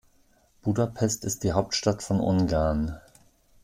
[0.63, 2.99] Budapest ist die Hauptstadt von Ungarn.